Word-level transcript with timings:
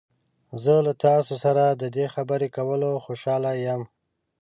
زه 0.63 0.75
له 0.85 0.93
تاسو 1.05 1.33
سره 1.43 1.63
د 1.69 1.83
دې 1.95 2.05
خبرې 2.15 2.47
کولو 2.57 2.91
خوشحاله 3.05 3.51
یم. 3.65 3.81